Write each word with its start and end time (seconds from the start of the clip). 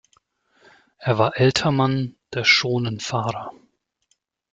Er 0.97 1.19
war 1.19 1.37
Ältermann 1.37 2.15
der 2.33 2.43
Schonenfahrer. 2.43 3.51